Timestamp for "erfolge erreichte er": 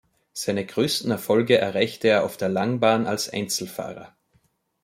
1.11-2.23